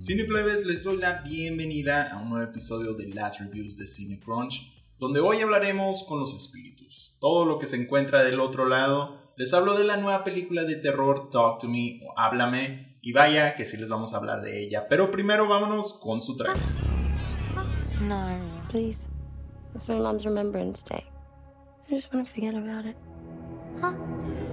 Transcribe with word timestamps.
Cineplebes, 0.00 0.64
les 0.64 0.82
doy 0.82 0.96
la 0.96 1.20
bienvenida 1.20 2.10
a 2.10 2.16
un 2.16 2.30
nuevo 2.30 2.50
episodio 2.50 2.94
de 2.94 3.08
Last 3.08 3.38
Reviews 3.38 3.76
de 3.76 3.86
CineCrunch, 3.86 4.82
donde 4.98 5.20
hoy 5.20 5.42
hablaremos 5.42 6.04
con 6.04 6.18
los 6.18 6.34
espíritus, 6.34 7.18
todo 7.20 7.44
lo 7.44 7.58
que 7.58 7.66
se 7.66 7.76
encuentra 7.76 8.24
del 8.24 8.40
otro 8.40 8.66
lado. 8.66 9.34
Les 9.36 9.52
hablo 9.52 9.76
de 9.76 9.84
la 9.84 9.98
nueva 9.98 10.24
película 10.24 10.64
de 10.64 10.76
terror 10.76 11.28
Talk 11.28 11.58
to 11.58 11.68
Me 11.68 12.00
o 12.02 12.18
Háblame, 12.18 12.98
y 13.02 13.12
vaya 13.12 13.54
que 13.54 13.66
sí 13.66 13.76
les 13.76 13.90
vamos 13.90 14.14
a 14.14 14.16
hablar 14.16 14.40
de 14.40 14.64
ella, 14.64 14.88
pero 14.88 15.10
primero 15.10 15.46
vámonos 15.46 15.92
con 15.92 16.22
su 16.22 16.34
traje. 16.34 16.58
No, 18.00 18.38
please. 18.70 19.06
It's 19.74 19.86
my 19.86 20.00
mom's 20.00 20.24
Remembrance 20.24 20.82
Day. 20.82 21.04
I 21.90 21.94
just 21.94 22.10
want 22.10 22.26
to 22.26 22.32
forget 22.32 22.54
about 22.54 22.86
it. 22.86 22.96
Who's 23.82 24.49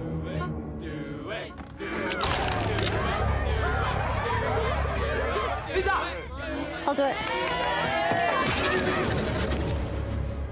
do 6.98 7.04
it. 7.04 7.16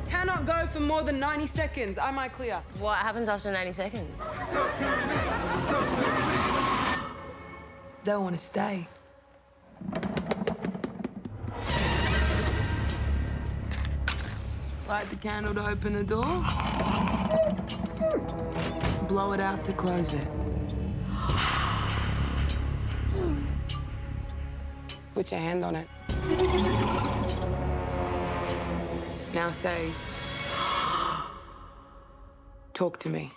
Cannot 0.09 0.47
go 0.47 0.67
for 0.69 0.79
more 0.79 1.03
than 1.03 1.19
90 1.19 1.47
seconds. 1.49 1.99
Am 1.99 2.19
I 2.21 2.29
clear? 2.29 2.63
What 2.79 2.99
happens 2.99 3.29
after 3.29 3.51
90 3.51 3.73
seconds? 3.73 4.21
They'll 8.05 8.23
want 8.23 8.39
to 8.39 8.45
stay. 8.45 8.87
Light 14.89 15.11
the 15.11 15.17
candle 15.17 15.53
to 15.53 15.69
open 15.69 15.95
the 15.95 16.05
door. 16.05 16.45
Blow 19.09 19.33
it 19.33 19.41
out 19.41 19.61
to 19.63 19.73
close 19.73 20.13
it. 20.13 20.29
Put 25.13 25.33
your 25.33 25.41
hand 25.41 25.65
on 25.65 25.75
it. 25.75 25.89
Now 29.35 29.53
say, 29.53 29.93
talk 32.73 32.99
to 33.01 33.09
me. 33.09 33.31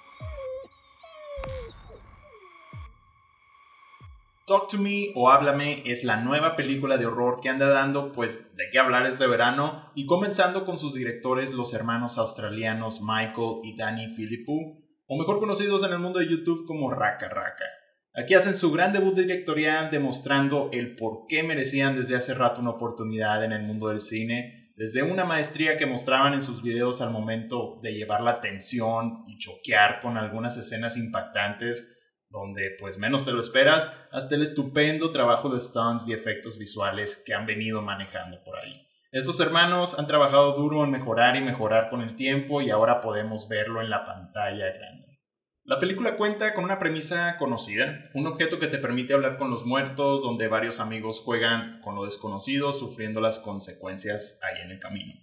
Talk 4.50 4.68
to 4.70 4.80
Me 4.80 5.12
o 5.14 5.30
Háblame 5.30 5.84
es 5.86 6.04
la 6.04 6.18
nueva 6.18 6.56
película 6.56 6.98
de 6.98 7.06
horror 7.06 7.40
que 7.40 7.50
anda 7.50 7.68
dando 7.68 8.12
pues 8.12 8.56
de 8.56 8.72
qué 8.72 8.80
hablar 8.80 9.06
este 9.06 9.28
verano 9.28 9.92
y 9.94 10.08
comenzando 10.08 10.66
con 10.66 10.80
sus 10.80 10.96
directores 10.96 11.54
los 11.54 11.76
hermanos 11.76 12.18
australianos 12.18 13.02
Michael 13.02 13.60
y 13.64 13.78
Danny 13.78 14.08
Philippou 14.16 14.84
o 15.06 15.18
mejor 15.20 15.40
conocidos 15.40 15.84
en 15.84 15.94
el 15.94 16.00
mundo 16.00 16.18
de 16.18 16.28
YouTube 16.28 16.66
como 16.66 16.90
Raka 16.90 17.30
Raka. 17.30 17.66
Aquí 18.20 18.34
hacen 18.34 18.54
su 18.54 18.70
gran 18.70 18.92
debut 18.92 19.16
directorial 19.16 19.90
demostrando 19.92 20.70
el 20.74 20.98
por 20.98 21.26
qué 21.30 21.42
merecían 21.42 21.96
desde 21.96 22.18
hace 22.18 22.34
rato 22.34 22.60
una 22.60 22.72
oportunidad 22.72 23.46
en 23.46 23.54
el 23.54 23.64
mundo 23.64 23.88
del 23.88 24.02
cine, 24.02 24.74
desde 24.76 25.04
una 25.04 25.24
maestría 25.24 25.78
que 25.78 25.86
mostraban 25.86 26.34
en 26.34 26.42
sus 26.42 26.62
videos 26.62 27.00
al 27.00 27.12
momento 27.12 27.78
de 27.82 27.94
llevar 27.94 28.22
la 28.22 28.32
atención 28.32 29.24
y 29.26 29.38
choquear 29.38 30.02
con 30.02 30.18
algunas 30.18 30.58
escenas 30.58 30.98
impactantes 30.98 31.96
donde 32.30 32.76
pues 32.78 32.98
menos 32.98 33.24
te 33.24 33.32
lo 33.32 33.40
esperas, 33.40 33.90
hasta 34.12 34.36
el 34.36 34.42
estupendo 34.42 35.12
trabajo 35.14 35.48
de 35.48 35.62
stunts 35.62 36.06
y 36.06 36.12
efectos 36.12 36.60
visuales 36.60 37.24
que 37.26 37.34
han 37.34 37.46
venido 37.46 37.82
manejando 37.82 38.44
por 38.44 38.58
ahí. 38.58 38.86
Estos 39.14 39.40
hermanos 39.40 39.98
han 39.98 40.08
trabajado 40.08 40.52
duro 40.56 40.84
en 40.84 40.92
mejorar 40.92 41.38
y 41.38 41.42
mejorar 41.42 41.90
con 41.90 42.02
el 42.02 42.18
tiempo 42.18 42.62
y 42.62 42.70
ahora 42.70 43.00
podemos 43.00 43.48
verlo 43.48 43.82
en 43.82 43.90
la 43.90 44.06
pantalla 44.06 44.74
grande. 44.74 44.99
La 45.70 45.78
película 45.78 46.18
cuenta 46.18 46.56
con 46.56 46.64
una 46.64 46.80
premisa 46.80 47.38
conocida, 47.38 48.10
un 48.16 48.26
objeto 48.26 48.58
que 48.58 48.66
te 48.66 48.80
permite 48.80 49.14
hablar 49.14 49.38
con 49.38 49.52
los 49.52 49.68
muertos, 49.68 50.24
donde 50.24 50.48
varios 50.48 50.80
amigos 50.80 51.22
juegan 51.24 51.80
con 51.82 51.94
lo 51.94 52.06
desconocido, 52.06 52.74
sufriendo 52.74 53.22
las 53.22 53.38
consecuencias 53.38 54.40
ahí 54.42 54.64
en 54.64 54.72
el 54.72 54.80
camino. 54.80 55.14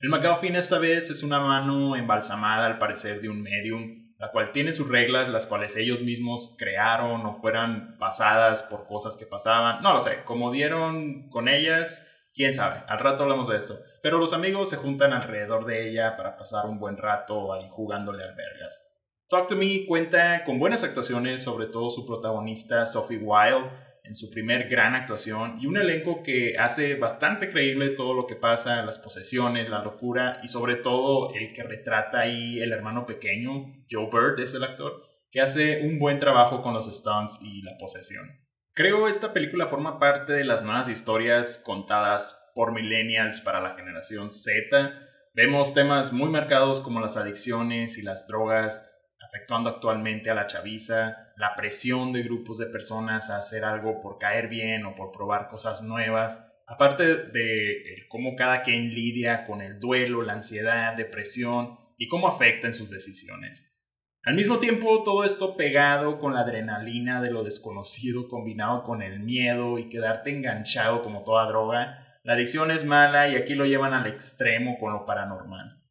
El 0.00 0.10
MacGuffin 0.10 0.56
esta 0.56 0.78
vez 0.78 1.08
es 1.08 1.22
una 1.22 1.40
mano 1.40 1.96
embalsamada 1.96 2.66
al 2.66 2.76
parecer 2.76 3.22
de 3.22 3.30
un 3.30 3.40
medium, 3.40 4.14
la 4.18 4.30
cual 4.30 4.52
tiene 4.52 4.72
sus 4.72 4.90
reglas, 4.90 5.30
las 5.30 5.46
cuales 5.46 5.74
ellos 5.74 6.02
mismos 6.02 6.54
crearon 6.58 7.24
o 7.24 7.40
fueran 7.40 7.96
pasadas 7.98 8.62
por 8.64 8.86
cosas 8.86 9.16
que 9.16 9.24
pasaban. 9.24 9.82
No 9.82 9.94
lo 9.94 10.02
sé, 10.02 10.22
como 10.26 10.52
dieron 10.52 11.30
con 11.30 11.48
ellas, 11.48 12.06
quién 12.34 12.52
sabe, 12.52 12.82
al 12.88 12.98
rato 12.98 13.22
hablamos 13.22 13.48
de 13.48 13.56
esto. 13.56 13.78
Pero 14.02 14.18
los 14.18 14.34
amigos 14.34 14.68
se 14.68 14.76
juntan 14.76 15.14
alrededor 15.14 15.64
de 15.64 15.88
ella 15.88 16.18
para 16.18 16.36
pasar 16.36 16.66
un 16.66 16.78
buen 16.78 16.98
rato 16.98 17.54
ahí 17.54 17.66
jugándole 17.70 18.22
albergas. 18.22 18.93
Talk 19.28 19.48
to 19.48 19.56
Me 19.56 19.86
cuenta 19.86 20.44
con 20.44 20.58
buenas 20.58 20.84
actuaciones, 20.84 21.42
sobre 21.42 21.66
todo 21.66 21.88
su 21.88 22.04
protagonista 22.04 22.84
Sophie 22.84 23.18
Wilde 23.18 23.70
en 24.04 24.14
su 24.14 24.30
primer 24.30 24.68
gran 24.68 24.94
actuación 24.94 25.56
y 25.60 25.66
un 25.66 25.78
elenco 25.78 26.22
que 26.22 26.58
hace 26.58 26.96
bastante 26.96 27.48
creíble 27.48 27.90
todo 27.90 28.12
lo 28.12 28.26
que 28.26 28.36
pasa, 28.36 28.82
las 28.82 28.98
posesiones, 28.98 29.70
la 29.70 29.82
locura 29.82 30.40
y 30.42 30.48
sobre 30.48 30.74
todo 30.74 31.32
el 31.34 31.54
que 31.54 31.62
retrata 31.62 32.20
ahí 32.20 32.60
el 32.60 32.72
hermano 32.72 33.06
pequeño, 33.06 33.72
Joe 33.90 34.10
Bird 34.12 34.40
es 34.40 34.54
el 34.54 34.62
actor, 34.62 35.02
que 35.30 35.40
hace 35.40 35.80
un 35.86 35.98
buen 35.98 36.18
trabajo 36.18 36.62
con 36.62 36.74
los 36.74 36.84
stunts 36.84 37.40
y 37.42 37.62
la 37.62 37.78
posesión. 37.78 38.28
Creo 38.74 39.08
esta 39.08 39.32
película 39.32 39.68
forma 39.68 39.98
parte 39.98 40.34
de 40.34 40.44
las 40.44 40.62
nuevas 40.62 40.88
historias 40.90 41.62
contadas 41.64 42.52
por 42.54 42.72
millennials 42.72 43.40
para 43.40 43.62
la 43.62 43.74
generación 43.74 44.28
Z. 44.30 44.92
Vemos 45.32 45.72
temas 45.72 46.12
muy 46.12 46.28
marcados 46.28 46.82
como 46.82 47.00
las 47.00 47.16
adicciones 47.16 47.96
y 47.96 48.02
las 48.02 48.28
drogas, 48.28 48.93
afectuando 49.34 49.68
actualmente 49.68 50.30
a 50.30 50.34
la 50.34 50.46
chaviza, 50.46 51.32
la 51.36 51.56
presión 51.56 52.12
de 52.12 52.22
grupos 52.22 52.56
de 52.58 52.66
personas 52.66 53.30
a 53.30 53.38
hacer 53.38 53.64
algo 53.64 54.00
por 54.00 54.16
caer 54.16 54.46
bien 54.46 54.86
o 54.86 54.94
por 54.94 55.10
probar 55.10 55.48
cosas 55.48 55.82
nuevas, 55.82 56.52
aparte 56.68 57.16
de 57.16 58.06
cómo 58.08 58.36
cada 58.36 58.62
quien 58.62 58.94
lidia 58.94 59.44
con 59.44 59.60
el 59.60 59.80
duelo, 59.80 60.22
la 60.22 60.34
ansiedad, 60.34 60.96
depresión 60.96 61.80
y 61.98 62.06
cómo 62.06 62.28
afecta 62.28 62.68
en 62.68 62.74
sus 62.74 62.90
decisiones. 62.90 63.76
Al 64.22 64.36
mismo 64.36 64.60
tiempo, 64.60 65.02
todo 65.02 65.24
esto 65.24 65.56
pegado 65.56 66.20
con 66.20 66.34
la 66.34 66.40
adrenalina 66.40 67.20
de 67.20 67.32
lo 67.32 67.42
desconocido 67.42 68.28
combinado 68.28 68.84
con 68.84 69.02
el 69.02 69.18
miedo 69.18 69.80
y 69.80 69.88
quedarte 69.88 70.30
enganchado 70.30 71.02
como 71.02 71.24
toda 71.24 71.48
droga, 71.48 72.20
la 72.22 72.34
adicción 72.34 72.70
es 72.70 72.84
mala 72.84 73.26
y 73.28 73.34
aquí 73.34 73.56
lo 73.56 73.66
llevan 73.66 73.94
al 73.94 74.06
extremo 74.06 74.78
con 74.78 74.92
lo 74.92 75.04
paranormal. 75.04 75.83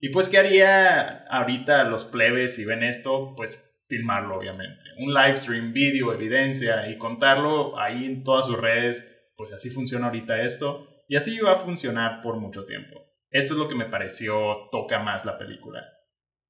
Y 0.00 0.08
pues, 0.08 0.30
¿qué 0.30 0.38
haría 0.38 1.24
ahorita 1.28 1.84
los 1.84 2.06
plebes 2.06 2.54
si 2.54 2.64
ven 2.64 2.82
esto? 2.82 3.34
Pues 3.36 3.78
filmarlo, 3.86 4.38
obviamente. 4.38 4.82
Un 4.98 5.12
live 5.12 5.36
stream, 5.36 5.72
vídeo, 5.74 6.12
evidencia 6.14 6.88
y 6.88 6.96
contarlo 6.96 7.78
ahí 7.78 8.06
en 8.06 8.24
todas 8.24 8.46
sus 8.46 8.58
redes. 8.58 9.06
Pues 9.36 9.52
así 9.52 9.68
funciona 9.68 10.06
ahorita 10.06 10.40
esto. 10.40 10.86
Y 11.06 11.16
así 11.16 11.38
va 11.40 11.52
a 11.52 11.56
funcionar 11.56 12.22
por 12.22 12.36
mucho 12.36 12.64
tiempo. 12.64 13.04
Esto 13.30 13.54
es 13.54 13.60
lo 13.60 13.68
que 13.68 13.74
me 13.74 13.84
pareció 13.84 14.68
toca 14.72 15.00
más 15.00 15.24
la 15.24 15.38
película. 15.38 15.84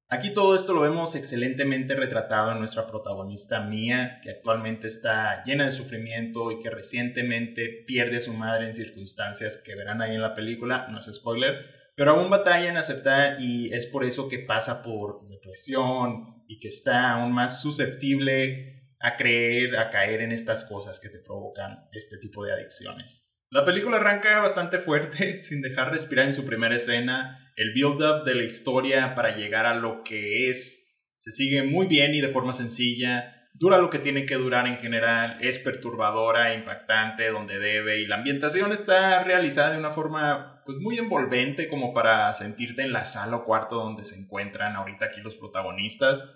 Aquí 0.07 0.33
todo 0.33 0.55
esto 0.55 0.73
lo 0.73 0.81
vemos 0.81 1.15
excelentemente 1.15 1.95
retratado 1.95 2.51
en 2.51 2.59
nuestra 2.59 2.85
protagonista 2.85 3.61
Mia, 3.61 4.19
que 4.21 4.31
actualmente 4.31 4.87
está 4.87 5.41
llena 5.43 5.65
de 5.65 5.71
sufrimiento 5.71 6.51
y 6.51 6.59
que 6.59 6.69
recientemente 6.69 7.83
pierde 7.87 8.17
a 8.17 8.21
su 8.21 8.33
madre 8.33 8.65
en 8.65 8.73
circunstancias 8.73 9.61
que 9.65 9.75
verán 9.75 10.01
ahí 10.01 10.15
en 10.15 10.21
la 10.21 10.35
película, 10.35 10.87
no 10.89 10.99
es 10.99 11.05
spoiler, 11.13 11.80
pero 11.95 12.11
aún 12.11 12.29
batalla 12.29 12.69
en 12.69 12.77
aceptar 12.77 13.41
y 13.41 13.73
es 13.73 13.85
por 13.85 14.05
eso 14.05 14.27
que 14.27 14.39
pasa 14.39 14.83
por 14.83 15.25
depresión 15.27 16.43
y 16.47 16.59
que 16.59 16.69
está 16.69 17.11
aún 17.11 17.31
más 17.31 17.61
susceptible 17.61 18.95
a 18.99 19.15
creer, 19.17 19.77
a 19.77 19.89
caer 19.89 20.21
en 20.21 20.31
estas 20.31 20.65
cosas 20.65 20.99
que 20.99 21.09
te 21.09 21.19
provocan 21.19 21.89
este 21.91 22.17
tipo 22.17 22.43
de 22.45 22.53
adicciones. 22.53 23.31
La 23.49 23.65
película 23.65 23.97
arranca 23.97 24.39
bastante 24.39 24.79
fuerte, 24.79 25.37
sin 25.41 25.61
dejar 25.61 25.91
respirar 25.91 26.25
en 26.25 26.33
su 26.33 26.45
primera 26.45 26.75
escena. 26.75 27.51
El 27.55 27.73
build-up 27.73 28.23
de 28.23 28.35
la 28.35 28.43
historia 28.43 29.13
para 29.13 29.35
llegar 29.35 29.65
a 29.65 29.75
lo 29.75 30.03
que 30.03 30.49
es 30.49 30.81
se 31.15 31.31
sigue 31.31 31.61
muy 31.61 31.85
bien 31.85 32.15
y 32.15 32.21
de 32.21 32.29
forma 32.29 32.53
sencilla 32.53 33.40
dura 33.61 33.77
lo 33.77 33.91
que 33.91 33.99
tiene 33.99 34.25
que 34.25 34.35
durar 34.35 34.65
en 34.65 34.79
general, 34.79 35.37
es 35.39 35.59
perturbadora, 35.59 36.55
impactante 36.55 37.29
donde 37.29 37.59
debe 37.59 38.01
y 38.01 38.07
la 38.07 38.15
ambientación 38.15 38.71
está 38.71 39.23
realizada 39.23 39.73
de 39.73 39.77
una 39.77 39.91
forma 39.91 40.63
pues 40.65 40.79
muy 40.79 40.97
envolvente 40.97 41.67
como 41.67 41.93
para 41.93 42.33
sentirte 42.33 42.81
en 42.81 42.91
la 42.91 43.05
sala 43.05 43.35
o 43.37 43.45
cuarto 43.45 43.75
donde 43.75 44.03
se 44.03 44.19
encuentran 44.19 44.75
ahorita 44.75 45.05
aquí 45.05 45.21
los 45.21 45.35
protagonistas. 45.35 46.27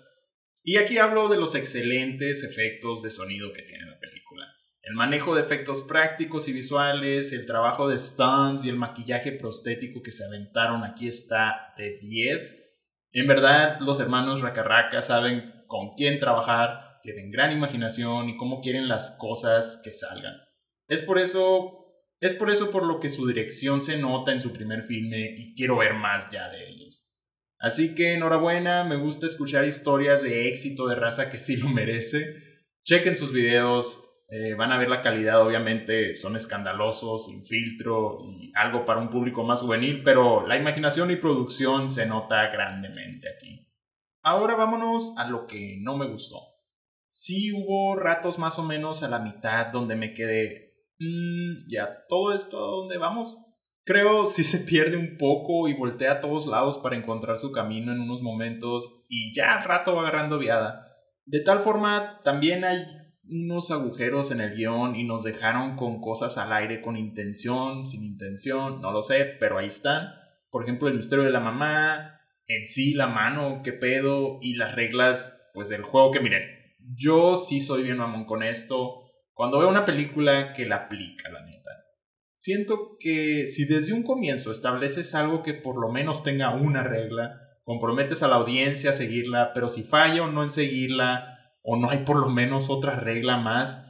Y 0.62 0.76
aquí 0.76 0.98
hablo 0.98 1.28
de 1.28 1.36
los 1.36 1.56
excelentes 1.56 2.44
efectos 2.44 3.02
de 3.02 3.10
sonido 3.10 3.52
que 3.52 3.62
tiene 3.62 3.86
la 3.86 3.98
película. 3.98 4.46
El 4.82 4.94
manejo 4.94 5.34
de 5.34 5.42
efectos 5.42 5.82
prácticos 5.82 6.46
y 6.46 6.52
visuales, 6.52 7.32
el 7.32 7.44
trabajo 7.44 7.88
de 7.88 7.98
stunts 7.98 8.64
y 8.64 8.68
el 8.68 8.76
maquillaje 8.76 9.32
prostético 9.32 10.00
que 10.00 10.12
se 10.12 10.24
aventaron 10.24 10.84
aquí 10.84 11.08
está 11.08 11.74
de 11.76 11.98
10. 11.98 12.66
En 13.14 13.26
verdad, 13.26 13.80
los 13.80 13.98
hermanos 13.98 14.42
Racarraca 14.42 15.02
saben 15.02 15.64
con 15.66 15.94
quién 15.96 16.20
trabajar 16.20 16.85
tienen 17.06 17.30
gran 17.30 17.52
imaginación 17.52 18.28
y 18.28 18.36
cómo 18.36 18.60
quieren 18.60 18.88
las 18.88 19.16
cosas 19.18 19.80
que 19.82 19.94
salgan. 19.94 20.34
Es 20.88 21.00
por 21.00 21.18
eso, 21.18 21.86
es 22.20 22.34
por 22.34 22.50
eso 22.50 22.70
por 22.70 22.84
lo 22.84 23.00
que 23.00 23.08
su 23.08 23.26
dirección 23.26 23.80
se 23.80 23.96
nota 23.96 24.32
en 24.32 24.40
su 24.40 24.52
primer 24.52 24.82
filme 24.82 25.34
y 25.38 25.54
quiero 25.54 25.78
ver 25.78 25.94
más 25.94 26.30
ya 26.30 26.50
de 26.50 26.68
ellos. 26.68 27.08
Así 27.58 27.94
que 27.94 28.12
enhorabuena, 28.12 28.84
me 28.84 28.96
gusta 28.96 29.24
escuchar 29.26 29.64
historias 29.64 30.22
de 30.22 30.48
éxito 30.48 30.86
de 30.88 30.96
raza 30.96 31.30
que 31.30 31.38
sí 31.38 31.56
lo 31.56 31.68
merece. 31.70 32.20
Chequen 32.84 33.16
sus 33.16 33.32
videos, 33.32 34.02
Eh, 34.28 34.54
van 34.54 34.72
a 34.72 34.76
ver 34.76 34.88
la 34.88 35.02
calidad, 35.02 35.40
obviamente 35.40 36.16
son 36.16 36.34
escandalosos, 36.34 37.26
sin 37.26 37.44
filtro 37.44 38.18
y 38.24 38.50
algo 38.56 38.84
para 38.84 38.98
un 38.98 39.08
público 39.08 39.44
más 39.44 39.60
juvenil, 39.60 40.02
pero 40.02 40.44
la 40.44 40.56
imaginación 40.56 41.12
y 41.12 41.16
producción 41.16 41.88
se 41.88 42.06
nota 42.06 42.48
grandemente 42.48 43.28
aquí. 43.28 43.68
Ahora 44.24 44.56
vámonos 44.56 45.14
a 45.16 45.28
lo 45.28 45.46
que 45.46 45.78
no 45.80 45.96
me 45.96 46.08
gustó. 46.08 46.55
Sí 47.18 47.50
hubo 47.50 47.96
ratos 47.96 48.38
más 48.38 48.58
o 48.58 48.62
menos 48.62 49.02
a 49.02 49.08
la 49.08 49.18
mitad 49.18 49.68
donde 49.68 49.96
me 49.96 50.12
quedé, 50.12 50.74
mmm, 50.98 51.66
ya, 51.66 52.04
todo 52.10 52.34
esto 52.34 52.58
a 52.58 52.70
dónde 52.70 52.98
vamos. 52.98 53.38
Creo 53.86 54.26
si 54.26 54.44
se 54.44 54.58
pierde 54.58 54.98
un 54.98 55.16
poco 55.16 55.66
y 55.66 55.72
voltea 55.72 56.12
a 56.12 56.20
todos 56.20 56.46
lados 56.46 56.76
para 56.76 56.94
encontrar 56.94 57.38
su 57.38 57.52
camino 57.52 57.90
en 57.90 58.00
unos 58.00 58.20
momentos 58.20 59.06
y 59.08 59.34
ya 59.34 59.56
al 59.56 59.64
rato 59.64 59.94
va 59.94 60.02
agarrando 60.02 60.38
viada. 60.38 60.88
De 61.24 61.40
tal 61.40 61.60
forma, 61.60 62.20
también 62.22 62.66
hay 62.66 62.84
unos 63.24 63.70
agujeros 63.70 64.30
en 64.30 64.42
el 64.42 64.54
guion 64.54 64.94
y 64.94 65.04
nos 65.04 65.24
dejaron 65.24 65.76
con 65.76 66.02
cosas 66.02 66.36
al 66.36 66.52
aire 66.52 66.82
con 66.82 66.98
intención, 66.98 67.86
sin 67.86 68.04
intención, 68.04 68.82
no 68.82 68.92
lo 68.92 69.00
sé, 69.00 69.24
pero 69.40 69.56
ahí 69.56 69.68
están. 69.68 70.10
Por 70.50 70.64
ejemplo, 70.64 70.86
el 70.86 70.96
misterio 70.96 71.24
de 71.24 71.30
la 71.30 71.40
mamá, 71.40 72.20
en 72.46 72.66
sí 72.66 72.92
la 72.92 73.06
mano, 73.06 73.62
qué 73.64 73.72
pedo, 73.72 74.38
y 74.42 74.56
las 74.56 74.74
reglas, 74.74 75.50
pues 75.54 75.70
del 75.70 75.80
juego 75.80 76.10
que 76.10 76.20
miren, 76.20 76.55
yo 76.94 77.36
sí 77.36 77.60
soy 77.60 77.82
bien 77.82 77.96
mamón 77.96 78.26
con 78.26 78.42
esto. 78.42 79.10
Cuando 79.32 79.58
veo 79.58 79.68
una 79.68 79.84
película 79.84 80.52
que 80.52 80.66
la 80.66 80.76
aplica, 80.76 81.28
la 81.28 81.44
neta. 81.44 81.70
Siento 82.38 82.96
que 83.00 83.46
si 83.46 83.64
desde 83.64 83.92
un 83.92 84.02
comienzo 84.02 84.52
estableces 84.52 85.14
algo 85.14 85.42
que 85.42 85.54
por 85.54 85.80
lo 85.80 85.90
menos 85.90 86.22
tenga 86.22 86.54
una 86.54 86.84
regla, 86.84 87.40
comprometes 87.64 88.22
a 88.22 88.28
la 88.28 88.36
audiencia 88.36 88.90
a 88.90 88.92
seguirla, 88.94 89.52
pero 89.52 89.68
si 89.68 89.82
falla 89.82 90.22
o 90.22 90.30
no 90.30 90.42
en 90.42 90.50
seguirla, 90.50 91.36
o 91.62 91.76
no 91.76 91.90
hay 91.90 92.04
por 92.04 92.18
lo 92.18 92.28
menos 92.28 92.70
otra 92.70 93.00
regla 93.00 93.36
más, 93.38 93.82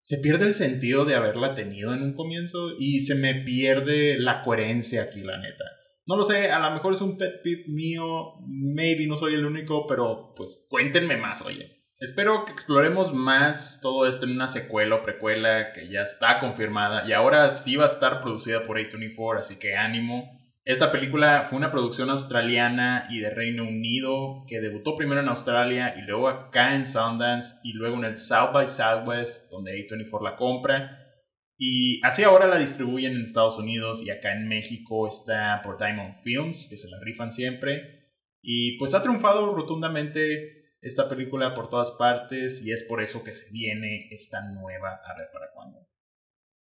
se 0.00 0.18
pierde 0.18 0.46
el 0.46 0.54
sentido 0.54 1.04
de 1.04 1.14
haberla 1.14 1.54
tenido 1.54 1.94
en 1.94 2.02
un 2.02 2.14
comienzo 2.14 2.72
y 2.76 3.00
se 3.00 3.14
me 3.14 3.36
pierde 3.44 4.18
la 4.18 4.42
coherencia 4.42 5.02
aquí, 5.02 5.20
la 5.20 5.38
neta. 5.38 5.64
No 6.04 6.16
lo 6.16 6.24
sé, 6.24 6.50
a 6.50 6.58
lo 6.58 6.74
mejor 6.74 6.94
es 6.94 7.00
un 7.00 7.16
pet 7.16 7.40
peeve 7.44 7.66
mío, 7.68 8.32
maybe 8.44 9.06
no 9.06 9.16
soy 9.16 9.34
el 9.34 9.46
único, 9.46 9.86
pero 9.86 10.34
pues 10.36 10.66
cuéntenme 10.68 11.16
más, 11.16 11.42
oye. 11.42 11.81
Espero 12.02 12.44
que 12.44 12.50
exploremos 12.50 13.14
más 13.14 13.78
todo 13.80 14.08
esto 14.08 14.26
en 14.26 14.32
una 14.32 14.48
secuela 14.48 14.96
o 14.96 15.02
precuela 15.04 15.72
que 15.72 15.88
ya 15.88 16.02
está 16.02 16.40
confirmada 16.40 17.06
y 17.06 17.12
ahora 17.12 17.48
sí 17.48 17.76
va 17.76 17.84
a 17.84 17.86
estar 17.86 18.20
producida 18.20 18.64
por 18.64 18.76
A24, 18.76 19.38
así 19.38 19.56
que 19.56 19.76
ánimo. 19.76 20.28
Esta 20.64 20.90
película 20.90 21.46
fue 21.48 21.58
una 21.58 21.70
producción 21.70 22.10
australiana 22.10 23.06
y 23.08 23.20
de 23.20 23.30
Reino 23.30 23.62
Unido 23.62 24.44
que 24.48 24.60
debutó 24.60 24.96
primero 24.96 25.20
en 25.20 25.28
Australia 25.28 25.94
y 25.96 26.02
luego 26.02 26.28
acá 26.28 26.74
en 26.74 26.86
Sundance 26.86 27.60
y 27.62 27.72
luego 27.74 27.98
en 27.98 28.04
el 28.06 28.18
South 28.18 28.50
by 28.52 28.66
Southwest 28.66 29.48
donde 29.52 29.70
A24 29.70 30.24
la 30.24 30.34
compra. 30.34 30.98
Y 31.56 32.04
así 32.04 32.24
ahora 32.24 32.48
la 32.48 32.58
distribuyen 32.58 33.12
en 33.12 33.22
Estados 33.22 33.60
Unidos 33.60 34.02
y 34.04 34.10
acá 34.10 34.32
en 34.32 34.48
México 34.48 35.06
está 35.06 35.62
por 35.62 35.78
Diamond 35.78 36.16
Films, 36.24 36.66
que 36.68 36.76
se 36.76 36.90
la 36.90 36.98
rifan 37.00 37.30
siempre. 37.30 38.10
Y 38.42 38.76
pues 38.78 38.92
ha 38.92 39.02
triunfado 39.02 39.54
rotundamente 39.54 40.61
esta 40.82 41.08
película 41.08 41.54
por 41.54 41.70
todas 41.70 41.92
partes 41.92 42.62
y 42.64 42.72
es 42.72 42.82
por 42.82 43.02
eso 43.02 43.22
que 43.24 43.32
se 43.32 43.50
viene 43.50 44.08
esta 44.10 44.42
nueva, 44.52 45.00
a 45.04 45.16
ver 45.16 45.28
para 45.32 45.50
cuándo. 45.54 45.88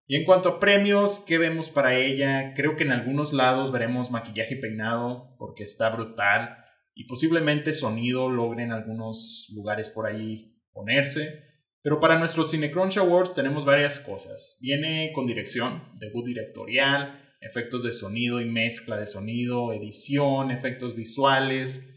Y 0.06 0.16
en 0.16 0.24
cuanto 0.24 0.50
a 0.50 0.60
premios, 0.60 1.24
¿qué 1.26 1.38
vemos 1.38 1.70
para 1.70 1.96
ella? 1.96 2.52
Creo 2.54 2.76
que 2.76 2.84
en 2.84 2.92
algunos 2.92 3.32
lados 3.32 3.72
veremos 3.72 4.10
maquillaje 4.10 4.54
y 4.54 4.60
peinado 4.60 5.34
porque 5.38 5.62
está 5.62 5.88
brutal 5.88 6.58
y 6.94 7.04
posiblemente 7.04 7.72
sonido 7.72 8.28
logren 8.28 8.72
algunos 8.72 9.50
lugares 9.54 9.88
por 9.88 10.06
ahí 10.06 10.60
ponerse. 10.72 11.44
Pero 11.80 11.98
para 11.98 12.18
nuestros 12.18 12.50
Cinecrunch 12.50 12.98
Awards 12.98 13.34
tenemos 13.34 13.64
varias 13.64 13.98
cosas. 13.98 14.58
Viene 14.60 15.12
con 15.14 15.26
dirección, 15.26 15.82
debut 15.98 16.26
directorial, 16.26 17.34
efectos 17.40 17.82
de 17.82 17.90
sonido 17.90 18.40
y 18.40 18.44
mezcla 18.44 18.98
de 18.98 19.06
sonido, 19.06 19.72
edición, 19.72 20.50
efectos 20.50 20.94
visuales, 20.94 21.91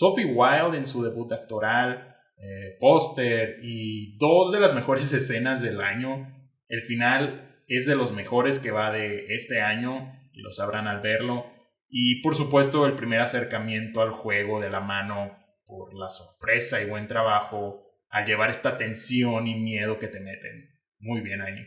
Sophie 0.00 0.24
Wilde 0.24 0.78
en 0.78 0.86
su 0.86 1.02
debut 1.02 1.30
actoral, 1.30 2.16
eh, 2.38 2.78
póster 2.80 3.58
y 3.62 4.16
dos 4.16 4.50
de 4.50 4.58
las 4.58 4.74
mejores 4.74 5.12
escenas 5.12 5.60
del 5.60 5.82
año. 5.82 6.26
El 6.68 6.80
final 6.80 7.62
es 7.68 7.84
de 7.84 7.96
los 7.96 8.10
mejores 8.10 8.58
que 8.58 8.70
va 8.70 8.90
de 8.90 9.26
este 9.34 9.60
año 9.60 10.18
y 10.32 10.40
lo 10.40 10.52
sabrán 10.52 10.88
al 10.88 11.02
verlo. 11.02 11.44
Y 11.86 12.22
por 12.22 12.34
supuesto 12.34 12.86
el 12.86 12.94
primer 12.94 13.20
acercamiento 13.20 14.00
al 14.00 14.12
juego 14.12 14.58
de 14.58 14.70
la 14.70 14.80
mano 14.80 15.36
por 15.66 15.92
la 15.92 16.08
sorpresa 16.08 16.80
y 16.80 16.88
buen 16.88 17.06
trabajo 17.06 17.82
al 18.08 18.24
llevar 18.24 18.48
esta 18.48 18.78
tensión 18.78 19.46
y 19.48 19.54
miedo 19.54 19.98
que 19.98 20.08
te 20.08 20.20
meten. 20.20 20.80
Muy 20.98 21.20
bien 21.20 21.42
ahí. 21.42 21.58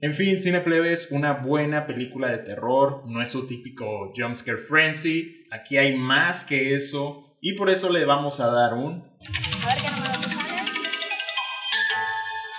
En 0.00 0.14
fin, 0.14 0.40
Cine 0.40 0.60
Plebes, 0.60 1.12
una 1.12 1.34
buena 1.34 1.86
película 1.86 2.32
de 2.32 2.38
terror, 2.38 3.04
no 3.06 3.22
es 3.22 3.28
su 3.28 3.46
típico 3.46 4.12
jumpscare 4.16 4.58
frenzy, 4.58 5.46
aquí 5.52 5.76
hay 5.76 5.96
más 5.96 6.44
que 6.44 6.74
eso, 6.74 7.33
y 7.44 7.52
por 7.52 7.68
eso 7.68 7.90
le 7.90 8.06
vamos 8.06 8.40
a 8.40 8.46
dar 8.50 8.72
un... 8.72 9.04
A 9.62 9.66
ver 9.66 9.82
qué 9.82 9.90
número 9.90 10.12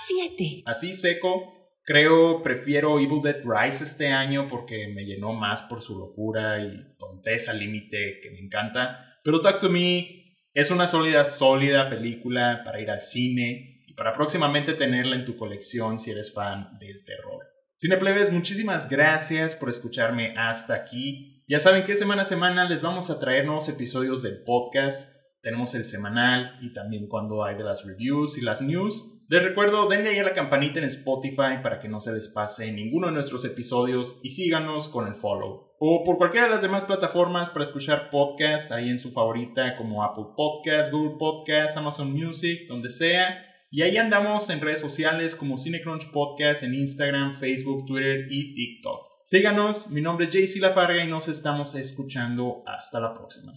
Siete. 0.06 0.62
Así 0.64 0.94
seco. 0.94 1.52
Creo, 1.82 2.40
prefiero 2.40 3.00
Evil 3.00 3.20
Dead 3.20 3.42
Rise 3.44 3.82
este 3.82 4.06
año 4.08 4.46
porque 4.48 4.86
me 4.86 5.04
llenó 5.04 5.32
más 5.32 5.62
por 5.62 5.82
su 5.82 5.98
locura 5.98 6.60
y 6.60 6.96
tonteza 6.98 7.52
límite 7.52 8.20
que 8.22 8.30
me 8.30 8.38
encanta. 8.38 9.18
Pero 9.24 9.40
Talk 9.40 9.58
to 9.58 9.70
Me 9.70 10.36
es 10.54 10.70
una 10.70 10.86
sólida, 10.86 11.24
sólida 11.24 11.90
película 11.90 12.62
para 12.64 12.80
ir 12.80 12.88
al 12.88 13.02
cine 13.02 13.82
y 13.88 13.94
para 13.94 14.12
próximamente 14.12 14.72
tenerla 14.74 15.16
en 15.16 15.24
tu 15.24 15.36
colección 15.36 15.98
si 15.98 16.12
eres 16.12 16.32
fan 16.32 16.78
del 16.78 17.04
terror. 17.04 17.55
Cineplebes, 17.78 18.32
muchísimas 18.32 18.88
gracias 18.88 19.54
por 19.54 19.68
escucharme 19.68 20.32
hasta 20.38 20.72
aquí. 20.74 21.44
Ya 21.46 21.60
saben 21.60 21.84
que 21.84 21.94
semana 21.94 22.22
a 22.22 22.24
semana 22.24 22.64
les 22.66 22.80
vamos 22.80 23.10
a 23.10 23.20
traer 23.20 23.44
nuevos 23.44 23.68
episodios 23.68 24.22
del 24.22 24.44
podcast. 24.44 25.14
Tenemos 25.42 25.74
el 25.74 25.84
semanal 25.84 26.58
y 26.62 26.72
también 26.72 27.06
cuando 27.06 27.44
hay 27.44 27.54
de 27.54 27.64
las 27.64 27.84
reviews 27.84 28.38
y 28.38 28.40
las 28.40 28.62
news. 28.62 29.20
Les 29.28 29.42
recuerdo, 29.42 29.90
denle 29.90 30.08
ahí 30.08 30.18
a 30.18 30.24
la 30.24 30.32
campanita 30.32 30.78
en 30.78 30.86
Spotify 30.86 31.60
para 31.62 31.78
que 31.78 31.88
no 31.90 32.00
se 32.00 32.14
les 32.14 32.28
pase 32.28 32.72
ninguno 32.72 33.08
de 33.08 33.12
nuestros 33.12 33.44
episodios 33.44 34.20
y 34.22 34.30
síganos 34.30 34.88
con 34.88 35.06
el 35.06 35.14
follow. 35.14 35.74
O 35.78 36.02
por 36.02 36.16
cualquiera 36.16 36.46
de 36.46 36.52
las 36.52 36.62
demás 36.62 36.86
plataformas 36.86 37.50
para 37.50 37.66
escuchar 37.66 38.08
podcasts 38.08 38.72
ahí 38.72 38.88
en 38.88 38.98
su 38.98 39.12
favorita 39.12 39.76
como 39.76 40.02
Apple 40.02 40.28
Podcasts, 40.34 40.90
Google 40.90 41.18
Podcasts, 41.18 41.76
Amazon 41.76 42.10
Music, 42.10 42.66
donde 42.68 42.88
sea. 42.88 43.36
Y 43.70 43.82
ahí 43.82 43.96
andamos 43.96 44.48
en 44.50 44.60
redes 44.60 44.80
sociales 44.80 45.34
como 45.34 45.58
Cinecrunch 45.58 46.10
Podcast 46.12 46.62
en 46.62 46.74
Instagram, 46.74 47.34
Facebook, 47.34 47.84
Twitter 47.86 48.26
y 48.30 48.54
TikTok. 48.54 49.16
Síganos, 49.24 49.90
mi 49.90 50.00
nombre 50.00 50.26
es 50.26 50.32
JC 50.32 50.60
Lafarga 50.60 51.04
y 51.04 51.08
nos 51.08 51.26
estamos 51.28 51.74
escuchando. 51.74 52.62
Hasta 52.66 53.00
la 53.00 53.12
próxima. 53.12 53.52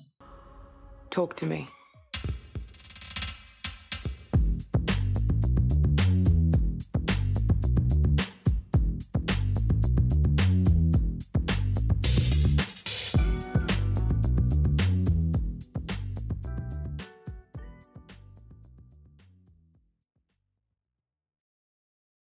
Talk 1.09 1.35
to 1.35 1.45
me. 1.45 1.78